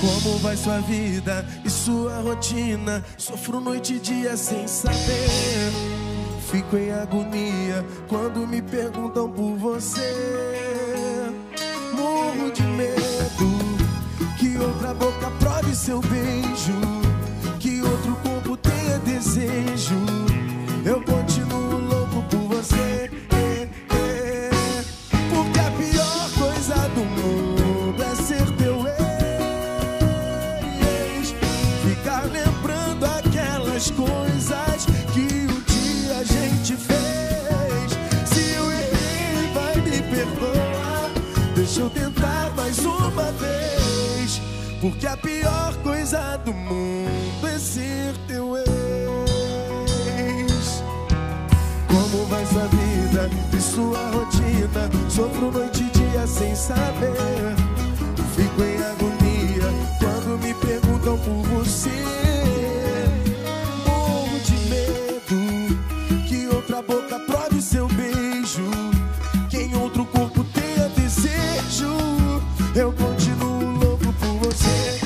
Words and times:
Como 0.00 0.38
vai 0.38 0.56
sua 0.56 0.78
vida 0.80 1.44
e 1.64 1.70
sua 1.70 2.20
rotina? 2.20 3.04
Sofro 3.16 3.60
noite 3.60 3.94
e 3.94 3.98
dia 3.98 4.36
sem 4.36 4.68
saber. 4.68 5.72
Fico 6.50 6.76
em 6.76 6.92
agonia 6.92 7.84
quando 8.08 8.46
me 8.46 8.62
perguntam 8.62 9.30
por 9.30 9.56
você. 9.56 10.67
Porque 44.80 45.06
a 45.08 45.16
pior 45.16 45.74
coisa 45.82 46.36
do 46.44 46.52
mundo 46.52 47.46
é 47.46 47.58
ser 47.58 48.14
teu 48.28 48.56
ex. 48.56 48.66
Como 51.88 52.24
vai 52.26 52.46
sua 52.46 52.66
vida 52.68 53.28
e 53.52 53.60
sua 53.60 54.10
rotina? 54.10 54.88
Sofro 55.10 55.50
noite 55.50 55.82
e 55.82 55.90
dia 55.98 56.26
sem 56.26 56.54
saber. 56.54 57.77
Eu 72.74 72.92
continuo 72.92 73.72
louco 73.78 74.12
por 74.14 74.34
você. 74.46 75.00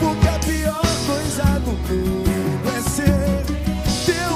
Porque 0.00 0.28
a 0.28 0.38
pior 0.40 0.82
coisa 1.06 1.58
do 1.60 1.72
mundo 1.72 2.68
é 2.76 2.80
ser 2.82 3.44
teu 4.04 4.34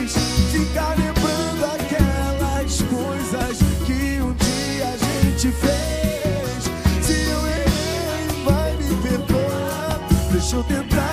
ex. 0.00 0.14
Ficar 0.50 0.96
lembrando 0.96 1.64
aquelas 1.64 2.82
coisas 2.82 3.58
que 3.86 4.20
um 4.22 4.32
dia 4.34 4.88
a 4.88 4.96
gente 4.96 5.52
fez. 5.52 6.70
Se 7.02 7.12
eu 7.30 7.46
errei, 7.46 8.26
vai 8.44 8.76
me 8.76 8.96
perdoar. 9.02 10.00
Deixa 10.32 10.56
eu 10.56 10.64
tentar 10.64 11.11